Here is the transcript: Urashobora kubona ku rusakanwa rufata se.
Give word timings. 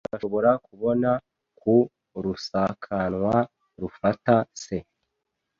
Urashobora 0.09 0.51
kubona 0.67 1.09
ku 1.59 1.75
rusakanwa 2.23 3.35
rufata 3.81 4.35
se. 4.63 4.77